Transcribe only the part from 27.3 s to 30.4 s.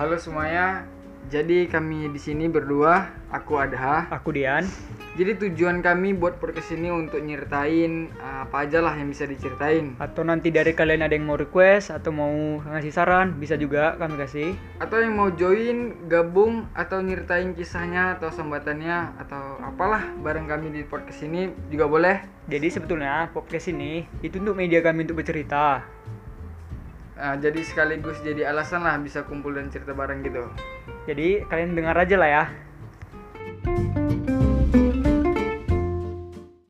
jadi sekaligus jadi alasan lah bisa kumpul dan cerita bareng gitu.